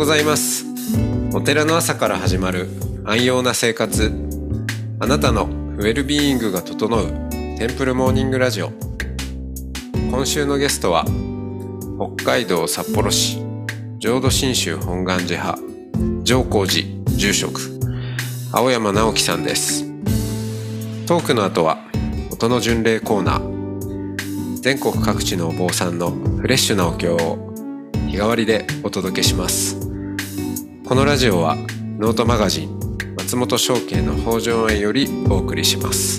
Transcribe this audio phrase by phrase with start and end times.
[0.00, 0.64] ございます。
[1.34, 2.70] お寺の朝から始まる
[3.04, 4.10] 安養な生活。
[4.98, 8.72] あなたのウェルビーイングが整うテンプルモーニングラジオ。
[10.10, 11.04] 今週のゲストは
[12.16, 13.42] 北海道札幌市
[13.98, 15.58] 浄土真宗本願寺派
[16.22, 16.86] 上皇寺
[17.18, 17.60] 住職
[18.52, 19.84] 青山直樹さんです。
[21.06, 21.76] トークの後は
[22.32, 24.60] 音の巡礼コーナー。
[24.62, 27.52] 全国各地のお坊さんのフレッシュなお経を
[28.08, 29.79] 日替わりでお届けします。
[30.90, 31.54] このラジオは
[32.00, 32.80] ノートマガジン
[33.16, 36.18] 松本証券の北条園よりお送りします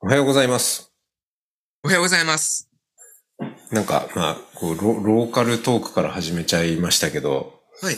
[0.00, 0.92] おはようございます
[1.84, 2.69] おはようございます。
[3.72, 7.96] なんか、まあ、こうロ、ローカルトークから始めちゃいましたけど、はい。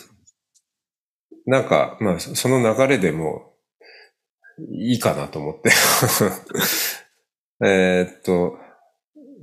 [1.47, 3.55] なんか、まあ、そその流れでも
[4.71, 5.71] いいかなと思って。
[7.65, 8.59] えーっと、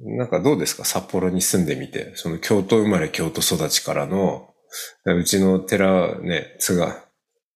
[0.03, 0.85] なんかどうですか？
[0.85, 2.13] 札幌に住んでみて。
[2.16, 4.53] その京都生まれ京都育ちからの、
[5.05, 7.03] うちの寺ね、つが、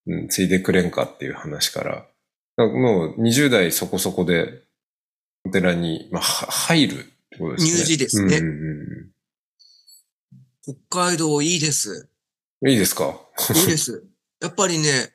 [0.07, 2.07] うん、継いでくれんかっていう話から、
[2.57, 4.63] もう20代そこそこで
[5.45, 7.12] お寺に、まあ、は入る
[7.44, 7.72] ことですね。
[7.80, 8.73] 入寺ですねうんうんう
[9.09, 9.13] ん
[10.89, 12.09] 北海道いいです。
[12.61, 13.19] うんいいですか？
[13.53, 14.05] いいです。
[14.41, 15.13] やっぱりね、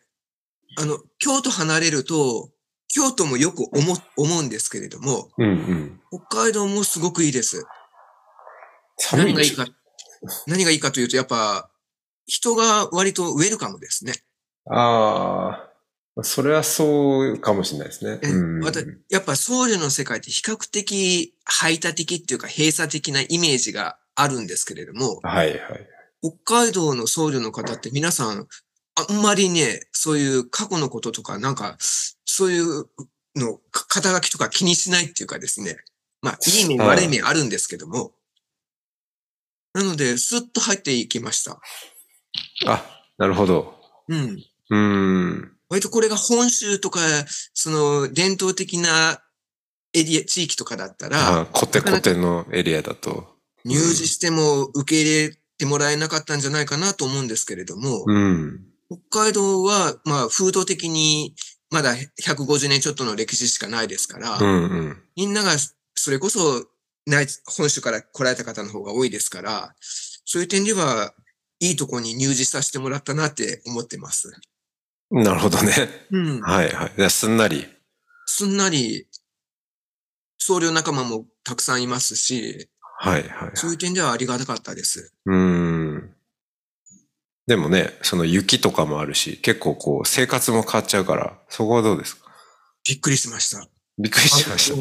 [0.77, 2.51] あの、京都離れると、
[2.89, 6.01] 京都もよく思う思うんですけれども、うんうん。
[6.29, 7.65] 北海道もすごくいいです。
[9.13, 9.67] 何がいいか、
[10.47, 11.71] 何がいいかというと、やっぱ、
[12.27, 14.13] 人が割とウェルカムですね。
[14.71, 15.68] ああ、
[16.23, 18.19] それはそうかもしれないですね。
[18.23, 25.59] えうんまたやっぱ僧侶の世界って比較的排他的っていうか閉鎖的なイメージがあるんですけれども、はいはい。
[26.21, 28.49] 北海道の僧侶の方って皆さん、
[28.97, 32.87] あんまりね、そういう過去のこととか、なんか、そういう
[33.37, 35.77] の、か肩書きとか気にしないっていうかですね。
[36.21, 38.13] まあ、いい面、はい悪い面あるんですけども。
[39.73, 41.61] なので、スッと入っていきました。
[42.67, 43.81] あ、なるほど。
[44.09, 44.45] うん。
[44.71, 45.58] うーん。
[45.69, 47.01] 割とこれが本州とか、
[47.55, 49.23] その伝統的な
[49.93, 53.37] エリア、地域とかだったら、あコテコテのエリアだと。
[53.65, 58.61] 入寺しても受け入れてもらえなかったんじゃないかなと思うんですけれども、うん。
[59.11, 61.35] 北海道は、まあ、風土的に、
[61.71, 64.57] まだ150年ちょっとの歴史しかないですから、うんう
[64.91, 65.03] ん。
[65.17, 65.51] みんなが、
[65.95, 66.67] それこそ、
[67.07, 69.75] 内本州から来られた方の方が多いですから、
[70.25, 71.13] そういう点では、
[71.61, 74.33] いいとこに入寺させてもらったなって思ってます。
[75.11, 75.73] なるほどね。
[76.11, 76.41] うん。
[76.41, 77.11] はいはい。
[77.11, 77.67] すんなり。
[78.27, 79.09] すんなり、
[80.39, 82.69] 僧侶仲間もたくさんいますし、
[83.01, 83.51] はいはい。
[83.55, 85.13] そういう点ではありがたかったです。
[85.25, 86.15] うーん。
[87.47, 92.31] でもね、その雪とかもあるし、結構こう生活も変わっちゃうから、そこはどうですか？
[92.87, 93.67] びっくりしました。
[93.99, 94.77] びっくりしました。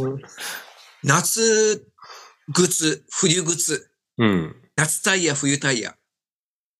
[1.04, 1.88] 夏
[2.54, 4.56] 靴、冬靴、うん。
[4.76, 5.96] 夏タイヤ、冬タイヤ。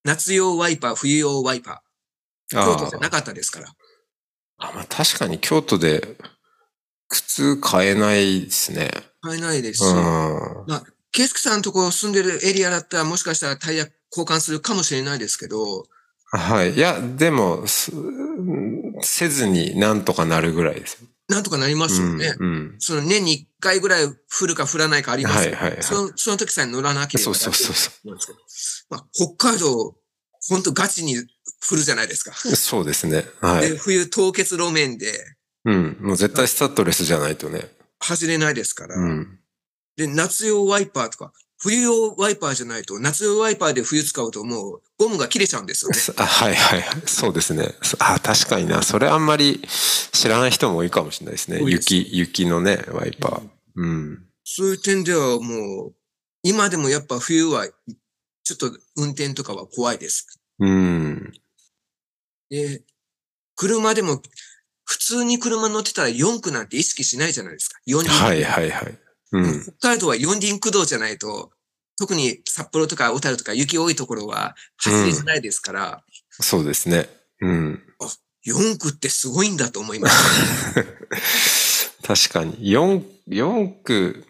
[0.04, 1.74] 夏用ワイパー、冬用ワイパー。
[1.76, 1.82] あ
[2.50, 3.68] 京都じゃなかったですから。
[4.58, 6.18] あ、まあ確かに京都で
[7.10, 8.90] 靴買えないですね。
[9.22, 9.86] 買えないですし。
[9.86, 10.66] うん。
[11.12, 15.86] ケイスケさんのとこ住んでるエリアだったらもしかしたらタイヤ交換するかもしれないですけど、
[16.30, 16.74] はい。
[16.74, 17.92] いや、でも、す
[19.02, 21.08] せずになんとかなるぐらいですよ。
[21.30, 22.36] なんとかなりますよね。
[22.40, 22.48] うん。
[22.48, 28.40] うんその年に1回ぐらい降るか降らないかありますよはいはいはいそのその時さえ乗らなければそうそうそうそなんですけど。
[28.90, 29.96] まあ、北海道、
[30.50, 31.16] 本当ガチに
[31.70, 32.32] 降るじゃないですか。
[32.32, 32.56] う。
[32.56, 33.26] そうですね。
[33.42, 33.70] はい。
[33.70, 35.14] で、冬凍結路面で
[35.66, 35.98] うん。
[36.00, 37.62] もう絶対スタッドレスじゃないとね。
[38.00, 38.96] 走れないですから。
[38.96, 39.40] うん。
[39.98, 45.98] で、夏用ワイパーとか、冬用ワイパーじゃないと、夏用ワイパーで冬使うともうゴムが切れちゃうんですよね。
[46.18, 47.02] あはいはいはい。
[47.06, 47.76] そうですね。
[47.82, 48.84] そあ、確かにな。
[48.84, 49.68] それあんまり
[50.14, 51.58] 知らない人も多いかもしれないですね。
[51.58, 53.50] す雪、雪のね、ワイパー。
[53.76, 54.24] うん。
[54.44, 55.96] そういう点ではもう、
[56.44, 57.68] 今でもやっぱ冬は、
[58.44, 60.28] ちょっと運転とかは怖いです。
[60.60, 61.34] うん。
[62.50, 62.84] で、
[63.56, 64.22] 車でも、
[64.86, 67.80] 普通に車乗ってたら4区なんて意識しないじゃないですか。
[67.88, 68.10] 4輪。
[68.10, 69.00] はいはいはい。
[69.34, 69.62] うん。
[69.62, 71.52] 北海道は4輪駆動じゃないと、
[71.98, 77.10] 特に札幌とか小樽とか雪多いところは走りづらいですから、そうですね。
[77.42, 77.84] うん。
[78.46, 80.86] 4区ってすごいんだと思います。
[82.04, 82.54] 確かに。
[82.72, 84.26] 4、四区、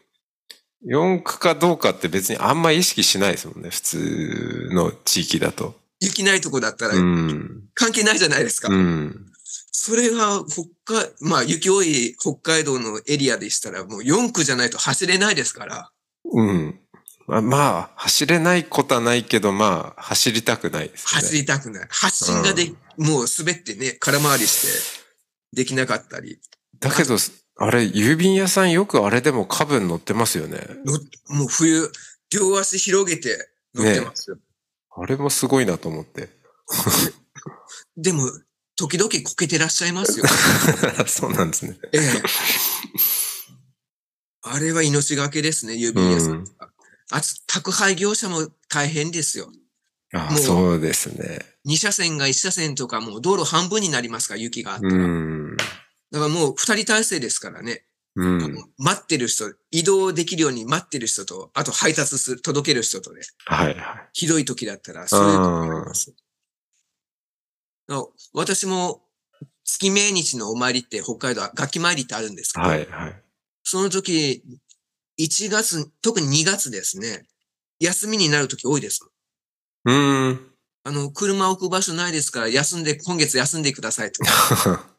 [0.85, 3.69] 4区かどうかって別にあんま意識しないですもんね。
[3.69, 5.79] 普通の地域だと。
[5.99, 7.63] 雪ないとこだったらうん。
[7.73, 8.69] 関係ないじゃないですか。
[8.69, 9.27] うん。
[9.71, 15.91] それが北海、まあ雪多い北海道のエリアでしたらもう4区じゃないと走れないですから。
[16.25, 16.79] うん。
[17.27, 21.21] まあ、まあ、走れないことはないけど、まあ、走りたくないですね。
[21.21, 21.87] 走りたくない。
[21.89, 25.05] 発信がで、もう滑ってね、空回りして、
[25.53, 26.39] できなかったり。
[26.79, 27.17] だけど、
[27.57, 30.59] あれ、郵便屋さんよくあれでもカブン乗ってますよね。
[30.85, 30.93] の
[31.35, 31.91] もう冬、
[32.33, 34.37] 両足広げて乗ってますよ。
[34.99, 36.29] あれもすごいなと思って。
[37.95, 38.29] でも、
[38.75, 40.25] 時々こけてらっしゃいますよ。
[41.07, 41.77] そうなんですね。
[41.93, 42.23] ええ。
[44.41, 46.71] あれは命がけですね、郵便屋さんとか。
[47.11, 49.51] あと、宅配業者も大変ですよ。
[50.13, 51.39] あもうそうですね。
[51.67, 54.95] 2車線が1車線とかもう道路半分になりますから、雪があったうら。
[54.95, 55.57] ん。
[55.57, 55.65] だ
[56.19, 57.83] からもう2人体制ですからね。
[58.19, 58.65] うん。
[58.79, 64.09] 待ってる人、移動できるように待ってる人と、あと配達する、届ける人とね、はいはい。
[64.13, 66.13] ひどい時だったら、そういう時があります。
[67.89, 68.03] あ
[68.33, 69.01] 私も
[69.63, 73.23] 月命日のお参りって北海道は楽器参りってあるんですけど、はいはい。
[73.63, 74.43] その時、
[75.19, 77.27] 1月、特に2月ですね、
[77.79, 79.07] 休みになる時多いです。
[79.85, 80.51] うーん。
[80.83, 84.89] あの、車置く場所ないですから、休んで、今月休んでくださいとか。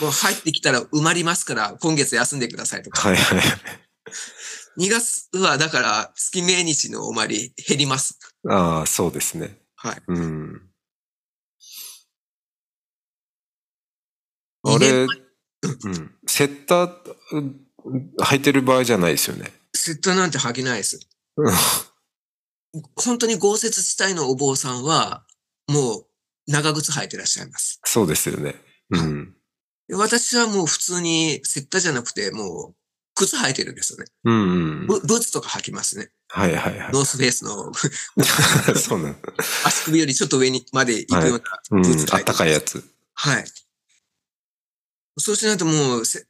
[0.00, 3.08] もう入ってきたら埋まりますから、今月休んでくださいとか。
[3.08, 3.40] はいはい。
[4.78, 8.18] 2月は、だから、月命日のお参り減ります。
[8.48, 9.58] ああ、そうですね。
[9.76, 10.02] はい。
[10.06, 10.62] うん。
[14.64, 15.08] あれ、うん。
[16.26, 16.96] セッター、
[17.32, 17.60] うん
[18.20, 19.50] 履いてる場合じゃないですよね。
[19.74, 21.08] セットなんて履けないです。
[21.36, 21.52] うん
[22.96, 25.24] 本当に豪雪地帯のお坊さんは、
[25.68, 26.06] もう
[26.46, 27.80] 長靴履いてらっしゃいます。
[27.84, 28.56] そうですよね。
[28.90, 29.34] うん。
[29.88, 32.74] で私はもう普通にセッタじゃなくて、もう
[33.14, 34.04] 靴履いてるんですよね。
[34.24, 34.86] うんうん。
[34.86, 36.10] ブブーツとか履きますね。
[36.28, 37.74] はいはいはノースフェイスのい。
[38.78, 39.28] そうなんだ。
[39.64, 42.14] 足首よりちょっと上にまで行くようなうんブーツ履いて。
[42.16, 42.84] あったかいやつ。
[43.14, 43.44] はい。
[45.16, 46.26] そうしないともうせ、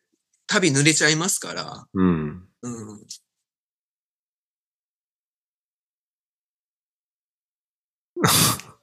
[0.46, 1.86] 旅濡れちゃいますから。
[1.92, 2.48] うん。
[2.62, 3.06] うん。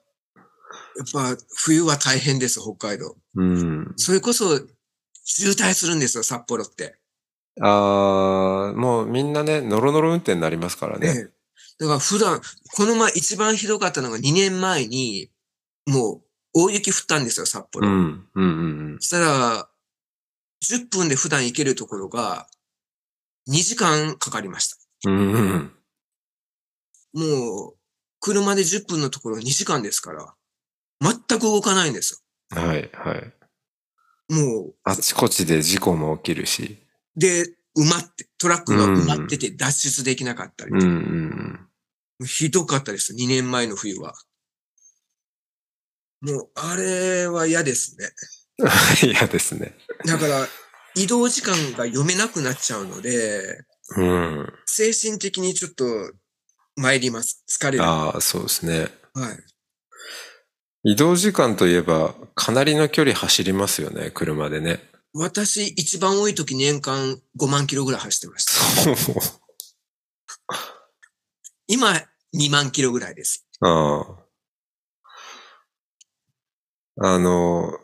[0.98, 3.16] やっぱ冬は大変です、北海道。
[3.36, 3.94] うん。
[3.98, 4.60] それこそ
[5.24, 6.98] 渋滞するんですよ、札幌って。
[7.62, 11.08] ああ、もうみんなね、ノロノロ運転になりますからね。
[11.08, 11.36] ええ
[11.78, 12.42] だから普段、
[12.74, 15.30] この前一番ひどかったのが2年前に、
[15.86, 16.22] もう
[16.54, 17.90] 大雪降ったんですよ、札う幌。
[17.90, 18.28] ん。
[18.34, 19.70] うんうんそしたら、
[20.62, 22.48] 10分で普段行けるところが
[23.50, 24.78] 2時間かかりました。
[25.10, 25.34] うん。
[25.34, 25.72] うん。
[27.14, 27.78] もう、
[28.20, 30.34] 車で10分のところ2時間ですから、
[31.02, 33.34] 全く動かないんですはいはい。
[34.34, 34.38] よ。
[34.38, 36.78] もあちこちで事故も起きるし。
[37.16, 37.46] う、で、
[37.78, 44.14] 埋まって、トラックが埋まってて脱出できなかったりうんうんひどかったです、2年前の冬は。
[46.22, 48.10] もう、あれは嫌ですね。
[48.58, 49.10] うん。
[49.10, 49.76] 嫌ですね。
[50.06, 50.48] だから、
[50.96, 53.66] 移動時間が読めなくなっちゃうので、
[53.98, 54.54] うん。
[54.66, 55.86] 精神的にちょっと
[56.78, 57.44] 参ります。
[57.50, 57.84] 疲れる。
[57.84, 58.88] はああ、そうですね。
[59.34, 59.55] い。
[60.88, 64.80] 移動時間といえば、かなりの距離走りますよね、車でね。
[65.16, 68.46] 私、一番多い時年間5万キロぐらい走ってまし
[69.26, 69.32] た。
[71.66, 71.90] 今、
[72.38, 73.48] 2万キロぐらいです。
[73.62, 74.02] あ
[77.00, 77.08] あ。
[77.08, 77.80] あの、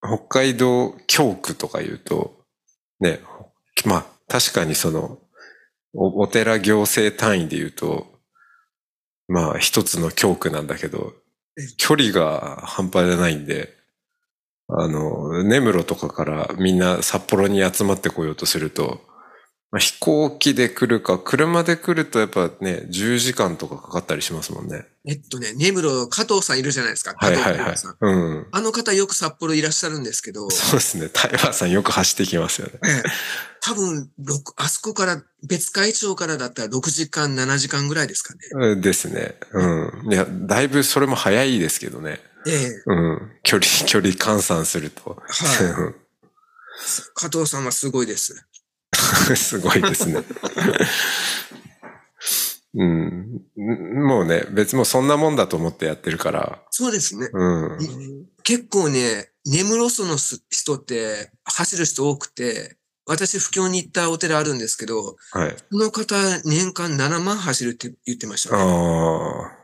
[0.00, 2.46] 北海道教区とか言うと、
[3.00, 3.20] ね、
[3.84, 5.20] まあ、確かにその、
[5.92, 8.18] おお寺行政単位で言うと、
[9.28, 11.21] まあ、一つの教区なんだけどえ、
[11.76, 13.74] 距離が半端じゃないんで、
[14.68, 19.02] あの、根室とかからみんな札幌に集まってこようとすると、
[19.72, 24.84] まあ、飛行機で来るか、車で来るとやっぱね、10時間とかかかったりしますもんね。
[25.06, 27.14] えっとね、根室、加藤さんいるじゃないですか。
[27.16, 27.96] はいはいはい加藤さん。
[27.98, 28.46] うん。
[28.52, 31.08] あの方よく札幌いらっしゃるんですけど、そうですね。
[31.10, 32.74] タイガーさんよく走ってきますよね。
[32.84, 33.02] ええ
[33.64, 38.40] 多分、六あそこから、別海町からだったら6時間、7時間ぐらいですかね。
[38.52, 39.36] うんですね。
[39.52, 40.12] うん。
[40.12, 42.20] いや、だいぶそれも早いですけどね。
[42.46, 43.30] ええうん。
[43.42, 45.10] 距離、距離換算すると。
[45.10, 45.94] は
[47.14, 48.44] 加藤さんはすごいです。
[49.32, 49.36] い。
[49.36, 50.22] すごいですね。
[52.74, 53.42] うん。
[54.06, 56.62] もうね、別もそんなもんだと思ってやってるから。
[56.70, 57.28] そうですね。
[57.32, 57.78] うん。
[58.42, 65.56] 結構ね、根室市のす人って走る人多くて、私、不況に行ったお寺あるんですけど、はい。
[65.70, 68.64] この方、年間7万走るって言ってました、あね。
[68.64, 69.62] あ。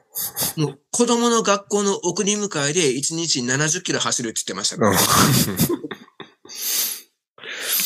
[0.56, 4.96] もう子供の学校の送り迎えで1日70キロ走るって言ってました、ね。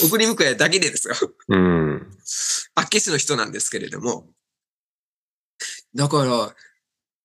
[0.00, 1.14] 送り迎えだけでですよ。
[1.48, 2.10] うん。
[2.74, 4.28] 厚岸の人なんですけれども。
[5.94, 6.54] だから、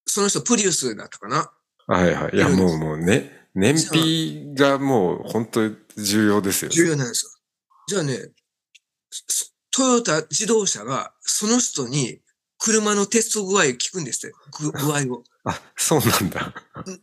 [0.06, 1.50] その人プリウスだったかな。
[1.86, 2.36] はいはい。
[2.36, 6.74] いや、もうもうね、燃費がもう本当重要ですよね。
[6.74, 7.30] 重要なんですよ。
[7.88, 8.30] じゃあね、
[9.10, 12.20] そトヨタ自動車がその人に
[12.58, 15.24] 車のテスト具合聞くんですって、ぐ具合を。
[15.44, 16.52] あ、そうなんだ。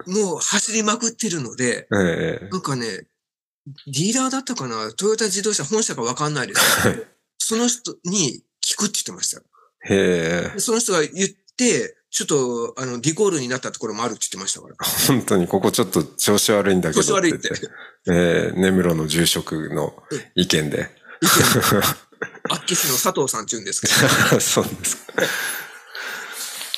[0.05, 3.07] もう走りまくってるので、ええなんかね、
[3.87, 4.91] ディーラーだったかな？
[4.93, 7.03] トヨタ自動車本社かわかんないですけど、
[7.37, 9.43] その人に聞くって言ってましたよ。
[9.87, 10.59] へえで。
[10.59, 14.75] その人が言って、ちょっと、あの、リコールになったところもあるって言ってましたから。
[15.07, 17.01] 本当にここちょっと調子悪いんだけど。
[17.01, 17.49] 調子悪いって。
[18.07, 19.93] えー、根室の住職の
[20.35, 20.89] 意見で。
[22.49, 23.87] アッキスの佐藤さんって言うんですけ
[24.39, 24.97] そうです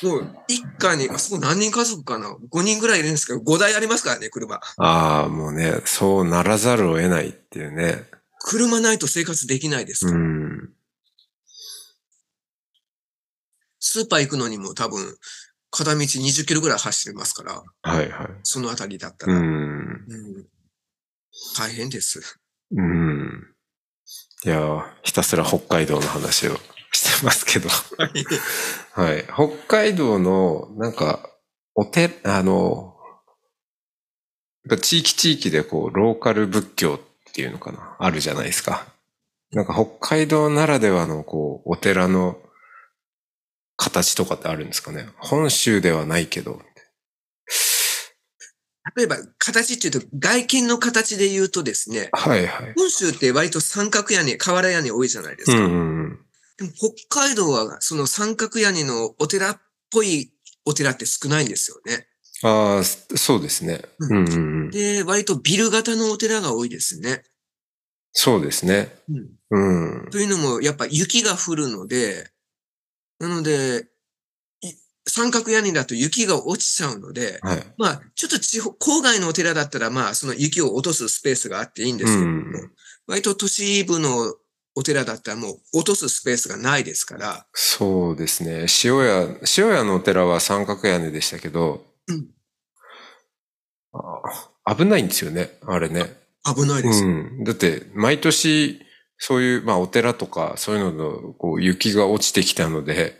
[0.02, 4.60] もう一家に、あそこ何人家族かな ?5 人ぐらいいるんですけど、5台ありますからね、車。
[4.76, 8.04] ああ、もうね、そうならざるを得ないっていうね。
[8.40, 10.20] 車ないと生活できないですうから。
[10.22, 10.68] ん。
[13.80, 15.16] スーパー行くのにも多分、
[15.70, 18.28] 片道20キロぐらい走れますから、はいはい。
[18.42, 19.38] そのあたりだったうら。
[19.38, 19.42] ん。
[19.42, 19.44] う
[20.44, 20.46] ん
[21.56, 22.40] 大変です。
[22.72, 23.54] うん。
[24.44, 26.58] いやー、ひたすら北海道の話を
[26.92, 27.68] してますけど。
[28.92, 29.24] はい。
[29.24, 31.28] 北海道の、なんか、
[31.74, 32.96] おて、あの、
[34.82, 38.86] 地域地域でこう、ローカル仏教っていうのかな、あるじゃないですか。
[39.52, 42.38] なんか北海道ならではの、こう、お寺の
[43.76, 45.08] 形とかってあるんですかね。
[45.18, 46.60] 本州ではないけど。
[48.96, 52.74] 例えば、形っていうと、外見の形で言うとですね、はいはい。
[52.76, 55.58] 本州って割と三角屋根、瓦屋根多いじゃないですか。
[55.58, 56.27] うんうんうん。
[56.58, 59.60] でも北海道はその三角屋根のお寺っ
[59.90, 60.32] ぽい
[60.64, 62.06] お寺って少ないんですよね。
[62.42, 63.80] ああ、そうですね。
[63.98, 64.70] ううんうんうん。
[64.70, 67.24] で、割とビル型のお寺が多いですね。
[68.12, 68.94] そうですね。
[69.50, 70.10] うん。
[70.10, 72.30] というのも、やっぱ雪が降るので、
[73.18, 73.88] なので、
[74.60, 74.72] い
[75.08, 77.62] 三角屋根だと雪が落ちちゃうので、はい。
[77.76, 82.72] まあ、ちょっと地方、郊外のお寺だったら、まあ、その雪を落とすスペースがあっていいんですけども、うん
[83.08, 84.34] 割と都市部の
[84.78, 88.66] お寺だったらもう落とすスペースがないですから、そうですね。
[88.84, 92.28] 塩屋、塩屋のお寺は三角屋根でしたけど、うん
[94.66, 96.12] あ危ないんですよね、あれね。
[96.44, 97.04] 危ないです。
[97.04, 97.42] うん。
[97.42, 98.80] だって、毎年、
[99.16, 103.16] そういう、まあ、お寺とか、そういうのの、こう、雪が落ちてきたので、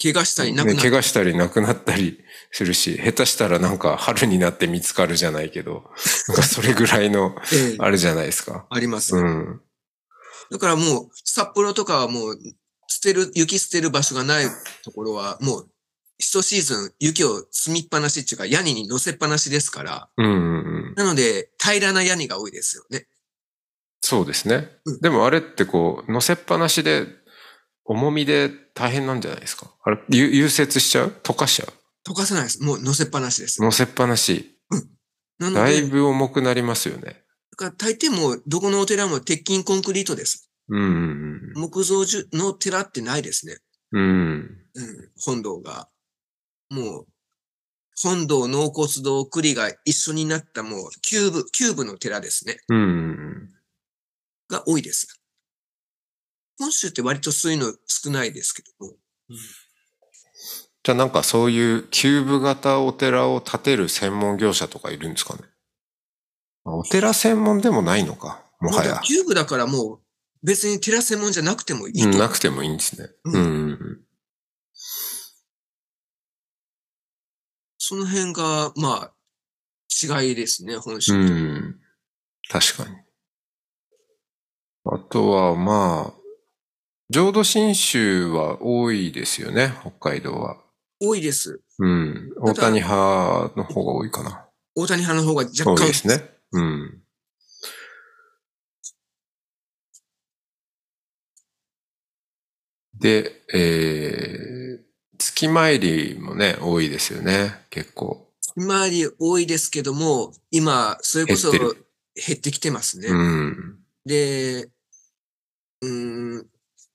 [0.00, 2.20] 怪我したりなくね、な怪我したりなくなったり
[2.52, 5.90] するし、下手したらなんか春になって見つかるじゃないけど、
[6.28, 8.66] なんかそれぐらいの、 ええあれじゃないですか。
[8.70, 9.16] あります。
[9.16, 9.60] うん。
[10.50, 12.38] だからもう、札幌とかはもう、
[12.88, 14.46] 捨てる、雪捨てる場所がない
[14.84, 15.70] ところは、もう、
[16.18, 20.36] 一シーズン雪を積みっぱなしっていうか、屋根に乗せっぱなしですから、うんうんう
[20.92, 20.94] ん。
[20.96, 23.06] なので、平らな屋根が多いですよね。
[24.00, 25.00] そうですねうん。
[25.00, 27.06] でもあれってこう、乗せっぱなしで、
[27.84, 29.70] 重みで大変なんじゃないですか？
[29.82, 31.14] あれ、ゆ融雪しちゃう？
[31.22, 32.10] 溶かしちゃう？
[32.10, 32.62] 溶かさないです。
[32.62, 33.62] もう乗せっぱなしです。
[33.62, 34.58] 乗せっぱなし。
[35.38, 37.22] なので、だいぶ重くなりますよね。
[37.58, 40.48] だから大抵もう、どこのお寺も鉄筋コンクリートです。
[40.68, 43.58] うんうん木造の寺ってないですね。
[43.92, 44.02] うん。
[44.02, 44.60] うん。
[44.74, 45.88] うん、本堂が。
[46.70, 47.06] もう、
[48.00, 52.58] 本堂、納骨堂、庫裡が一緒になったもう、キューブ、キューブの寺ですね。
[52.68, 53.48] うんうん
[54.48, 55.20] が多いです。
[56.58, 58.94] 本州って割とそういうの少ないですけども。
[60.82, 65.47] じゃあなんかそういうキューブ型お寺を建てる専門業者とかいるんですかねあ
[66.76, 69.00] お寺専門でもないのかもはや。
[69.02, 70.00] キューブだからもう
[70.42, 72.18] 別に寺専門じゃなくてもいいとうん。
[72.18, 73.08] なくてもいいんですね。
[73.24, 74.00] ううんんうんうん。
[77.78, 81.32] その辺が、まあ、違いですね、本州うと。
[81.34, 81.74] ん。
[82.50, 82.96] 確かに。
[84.84, 86.20] あとは、まあ、
[87.10, 90.58] 浄土真宗は多いですよね、北海道は。
[91.00, 91.60] 多いです。
[91.78, 92.32] うん。
[92.40, 94.44] 大谷派の方が多いかな。
[94.74, 96.37] 大谷派の方が若干多いですね。
[96.52, 97.02] うん。
[102.94, 104.80] で、えー、
[105.18, 108.28] 月参りもね、多いですよね、結構。
[108.56, 111.88] 今り多いですけども、今、それこそ減って
[112.26, 113.08] 減ってきてますね。
[113.08, 113.78] うん。
[114.04, 114.64] で、
[115.82, 116.46] うーん、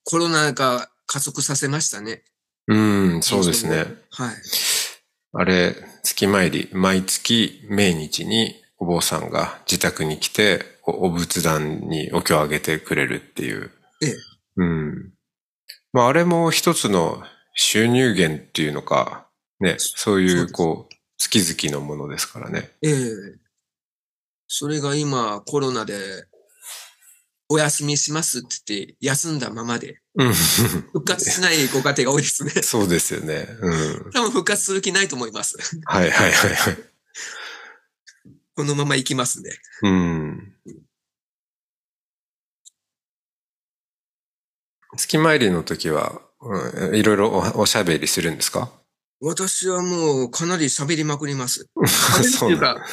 [0.04, 2.24] コロナが加速させましたね。
[2.68, 3.86] うん、そうですね。
[4.10, 4.36] はい。
[5.34, 13.72] あれ、月参り、毎月命日にお坊さんが自宅に来て、おお仏壇にお経をあげてくれるっていう。
[14.02, 14.16] ええ
[14.58, 15.14] うん。
[15.94, 17.24] まあ、あれも一つの
[17.56, 19.28] 収入源っていうのか、
[19.62, 22.72] ね、そういそうこう、月々のものですからね。
[22.82, 23.12] ええ
[24.48, 25.96] それが今、コロナで、
[27.50, 30.34] お休みしますって言って、休んだままで、うん。
[30.34, 32.52] 復活しないご家庭が多いですね。
[32.62, 33.48] そうですよね。
[33.62, 34.12] うん。
[34.12, 35.58] 多分復活する気ないと思います。
[35.86, 36.93] はいはいはいはい。
[38.56, 39.50] このまま行きますね。
[39.82, 40.54] うん。
[44.96, 48.70] 月参りの時は、うん、いろいろおおしゃべりするんですか？
[49.22, 51.68] 私はもうかなり喋りまくります。
[52.38, 52.86] そうか、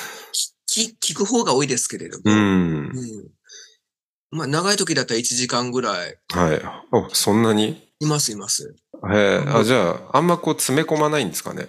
[0.67, 2.23] き聞く方が多いですけれども。
[2.25, 2.37] うん。
[2.87, 3.31] うん
[4.33, 6.17] まあ、長い時だったら1時間ぐらい。
[6.29, 6.62] はい。
[6.93, 7.93] お、そんなに？
[7.99, 8.76] います、います。
[9.12, 11.69] へえ、あ、じゃあ、あんまこう詰め込まないんですかね？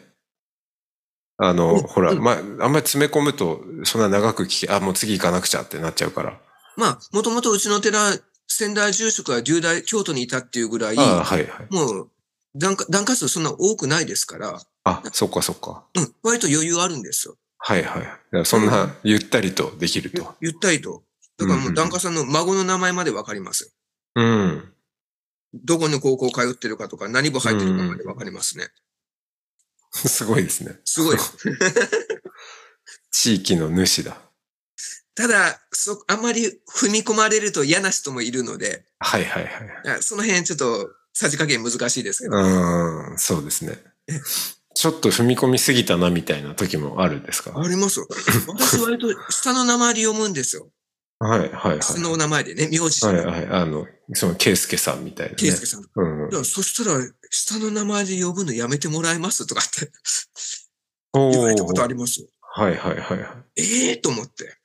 [1.43, 6.39] あの、うんほら、うんまあ、あんまり詰め込むと、そんな長く聞き、あ、もう次行かなくちゃってなっちゃうから。
[6.77, 7.99] まあ、もともとうちの寺、
[8.47, 11.73] 仙台住職は龍大、京都にいたっていうぐらい、ああ、はいはい。
[11.73, 12.09] もう、
[12.55, 15.83] 檀家檀家数そんな多くないですから、あ、そっかそっか。
[15.95, 17.35] うん、割と余裕あるんですよ。
[17.57, 18.01] はいは
[18.41, 18.45] い。
[18.45, 20.35] そんな、ゆったりとできるゆと。
[20.41, 21.03] ゆったりと。
[21.37, 23.69] だからもう檀家さんの孫の名前までわかりますよ。
[24.15, 24.73] うん。
[25.53, 28.67] どこの高校通ってるかとか、何部入ってるかまでわかりますね。
[30.07, 30.79] すごいですね。
[30.85, 31.17] すごい。
[33.11, 34.17] 地域の主だ。
[35.15, 39.43] ただ、そ、あまり踏み込まれると嫌な人もいるので、はいはい
[39.85, 40.03] はい。
[40.03, 42.37] その辺ちょっと、さじ加減難しいですけど。
[42.37, 43.83] うん、そうですね。
[44.73, 47.51] ちょっと踏み込みすぎたなみたいな時もあるんですか？
[47.55, 48.07] ありますよ。
[48.47, 50.69] 私割と下の名前で読むんですよ。
[51.23, 51.81] はいはいはい。
[51.81, 53.61] 下の名前でね、名字じゃないはいはい。
[53.61, 55.35] あの、その、ケイスケさんみたいなね。
[55.37, 55.81] ケイスケさん。
[55.95, 56.99] うんそしたら、
[57.29, 59.91] 下の名前で呼ぶのやめてもらえますとかって
[61.13, 62.27] お言われたことあーりますよ。
[62.41, 63.61] はいはいはいはい。
[63.61, 64.57] ええと思って。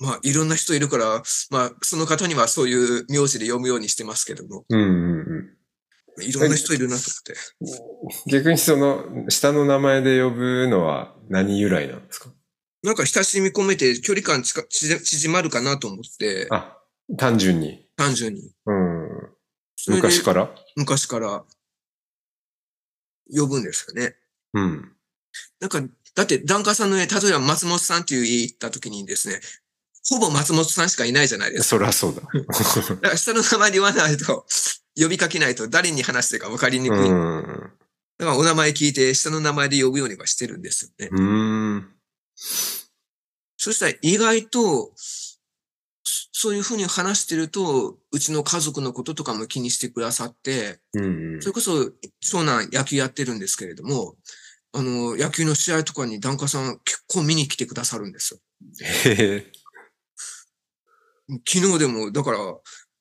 [0.00, 4.86] まあ、いろんな人いるから、まあ、その方にはそういう名字で読むようにしてますけども、うんうん
[6.16, 6.22] うん。
[6.22, 7.02] いろんな人いるなと
[7.60, 8.30] 思って。
[8.30, 12.30] 逆にその、下の名前で呼ぶのは何由来なんですか？
[12.82, 16.78] なんか親しみ込めて距離感近縮縮まるかなと思って、あ、
[17.16, 17.86] 単純に。
[17.96, 18.52] 単純に。
[18.66, 19.28] うん。
[19.88, 20.50] 昔から？
[20.76, 21.44] 昔から
[23.34, 24.16] 呼ぶんですよね。
[24.54, 24.92] うん。
[25.60, 25.82] なんか、
[26.14, 29.40] だって、檀家さんの家、例えば松本さんっていう家行った時にですね、
[30.08, 31.64] ほぼ松本さんしかいないじゃないですか。
[31.64, 32.22] そりゃそうだ。
[32.94, 34.46] だから下の名前で言わないと、
[34.96, 36.98] 呼びかけないと誰に話してるか分かりにくい。
[36.98, 37.44] だうん。
[38.18, 41.08] からお名前聞いて下の名前で呼ぶようにはしてるんですよね。
[41.12, 41.94] うん。
[43.58, 45.38] そしたら意外と、そ
[46.32, 51.90] そういうふうに話してると、うちの家族のこととかも気にしてくださって、うんそれこそ
[52.20, 54.14] 長男野球やってるんですけれども、
[54.72, 58.40] あの、野球の試合とかに檀家さん結構見に来てくださるんですよ。
[58.82, 59.52] へえ。
[61.46, 62.38] 昨日でも、だから、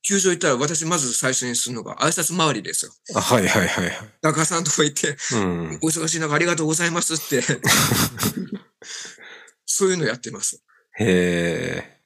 [0.02, 2.92] 球場行ったら私まず最初にするのが挨拶回りですよ。
[3.16, 3.94] あはいはいはいはい。
[4.22, 5.80] 檀家さんとこ行って、うん。
[5.84, 7.44] お忙しい中ありがとうございますって、
[9.78, 10.64] そういうのやってます。
[10.98, 12.02] へえ。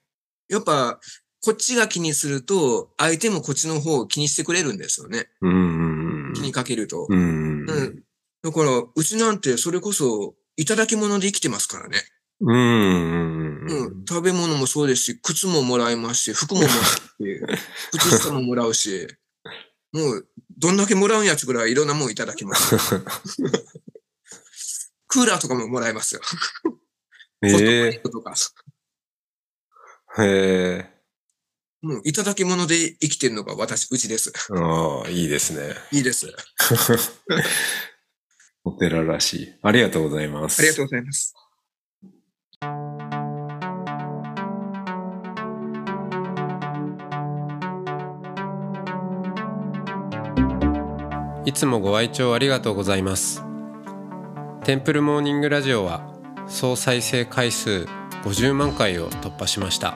[0.49, 0.99] やっぱ、
[1.41, 5.29] こっちが気にすると、相手もこっちの方を気にしてくれるんですよね。
[5.39, 6.33] うん。
[6.35, 7.07] 気にかけると。
[7.09, 7.61] うん。
[7.61, 8.03] うん。
[8.43, 11.97] だから、うちなんてそれこそ、いただき物で生きてますからね。
[12.41, 13.65] うん。
[13.65, 14.05] うん。
[14.05, 17.41] 食べ物もそうですし、靴ももらいますし、服ももらうし、
[17.97, 19.07] 靴下ももらうし、
[19.93, 22.75] もう、どんだけもらうんやつぐらいいろんなもんいただきます。
[25.07, 26.21] クーラーとかももらいますよ。
[27.41, 27.93] へえ。
[27.99, 28.33] とか。
[30.17, 30.91] へえ。
[31.81, 34.31] もう、いただき物で生きてるのが私、うちです。
[34.53, 35.73] ああ、いいですね。
[35.91, 36.27] いいです。
[38.63, 39.53] お寺らしい。
[39.63, 40.59] ありがとうございます。
[40.59, 41.33] ありがとうございます。
[51.43, 53.43] いつもご愛聴ありがとうございます。
[54.63, 56.10] テンプルモーニングラジオは
[56.51, 57.87] 総再生回数
[58.25, 59.95] 50万回を突破しました。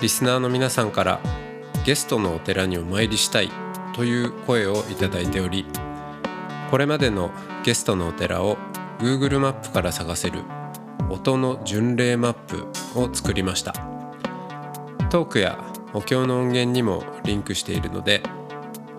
[0.00, 1.20] リスナーの皆さんから
[1.86, 3.50] ゲストのお寺にお参りしたい
[3.94, 5.66] という声をいただいており、
[6.68, 7.30] これまでの
[7.64, 8.58] ゲストのお寺を
[8.98, 10.40] Google マップから探せる
[11.08, 12.66] 音の巡礼マップ
[12.98, 13.72] を作りました。
[15.10, 18.20] トークやお経の音源にもリンクしているので、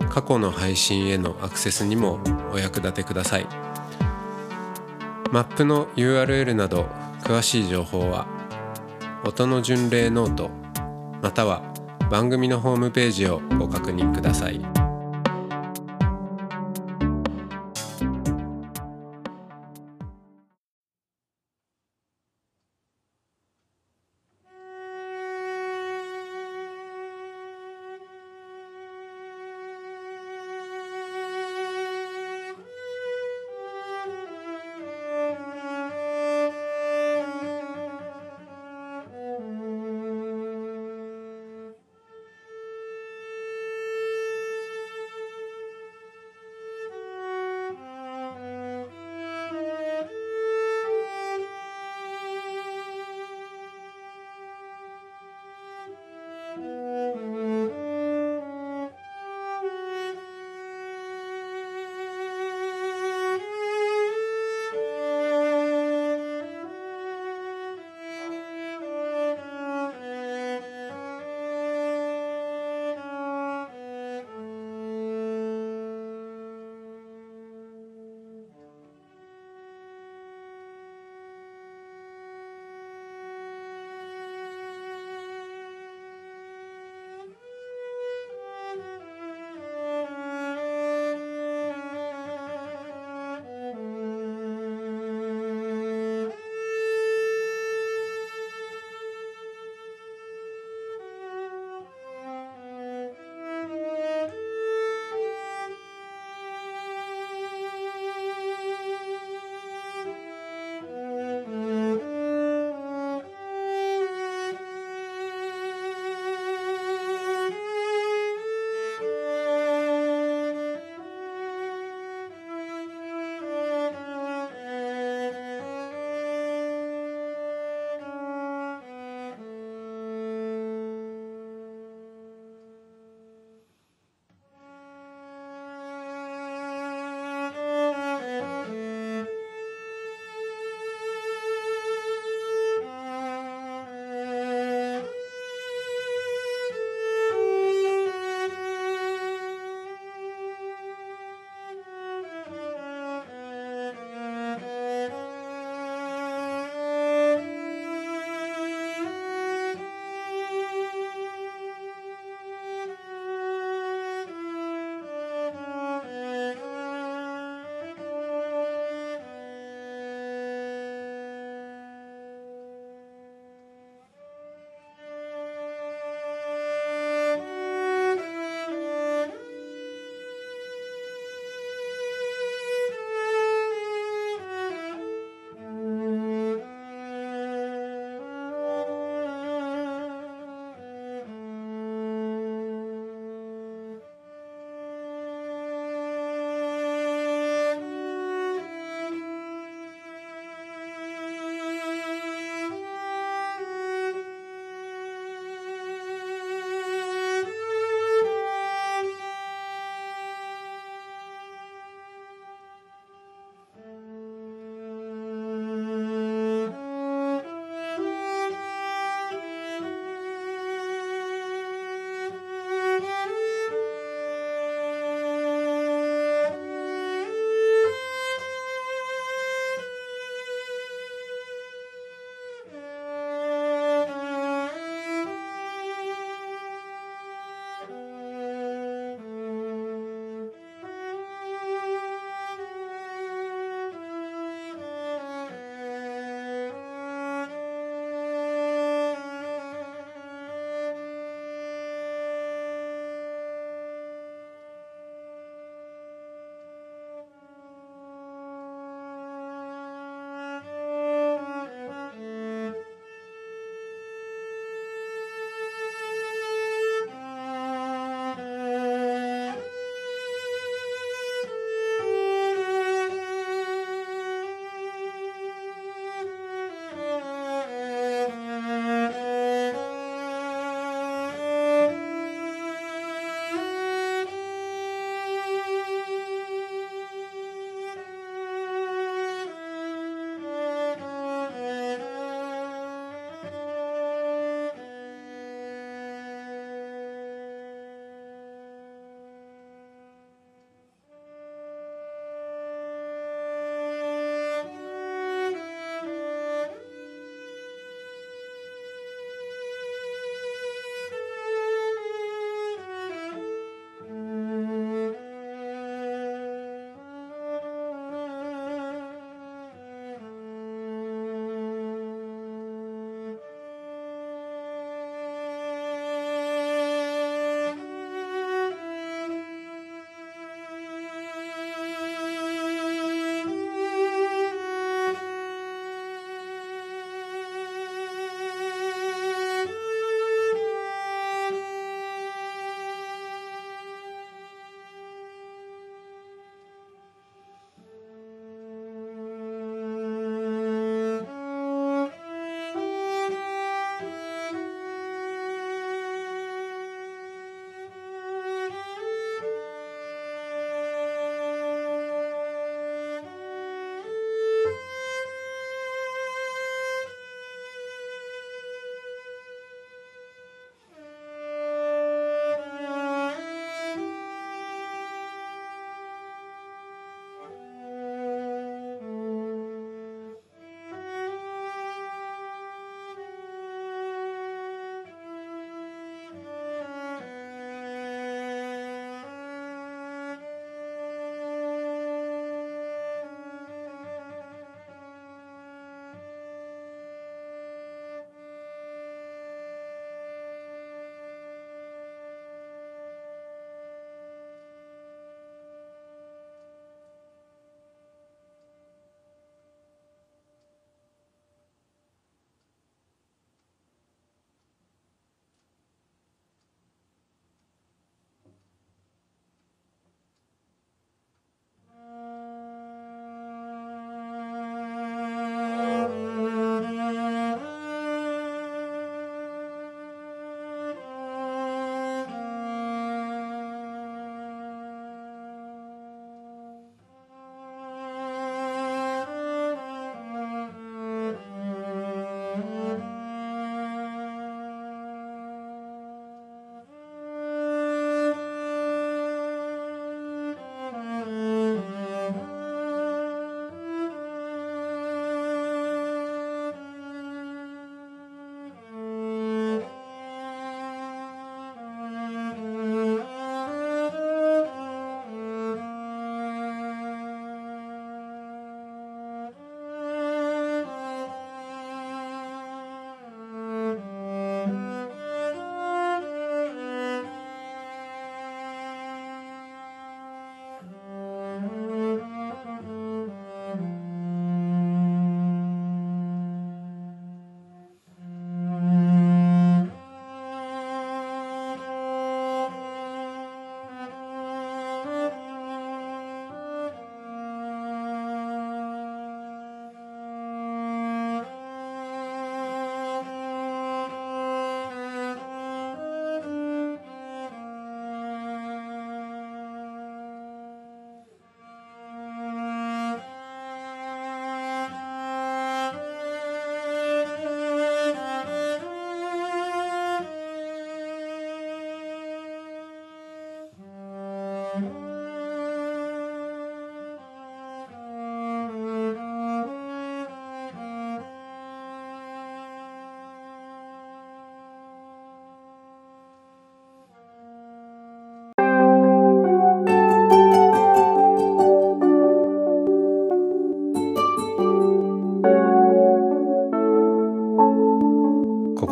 [0.10, 2.22] 過去の配信へのアクセスにも
[2.54, 3.48] お役立てください
[5.36, 6.84] マップの URL など
[7.22, 8.26] 詳しい情報は
[9.26, 10.50] 音の巡礼ノート
[11.22, 11.62] または
[12.10, 14.75] 番組のホームページをご確認ください。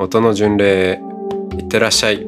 [0.00, 1.00] 音の巡礼へ
[1.58, 2.24] いってらっしゃい。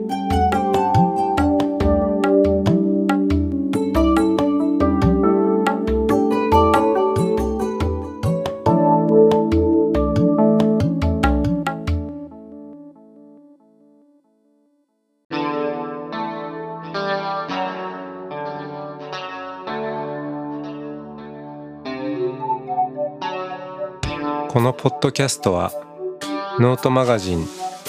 [24.48, 25.70] このポッドキャストは
[26.58, 27.59] ノートマガジン